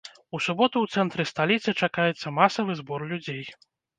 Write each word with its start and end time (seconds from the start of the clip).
У 0.35 0.37
суботу 0.45 0.77
ў 0.81 0.87
цэнтры 0.99 1.25
сталіцы 1.33 1.73
чакаецца 1.87 2.33
масавы 2.39 2.79
збор 2.83 3.07
людзей. 3.15 3.43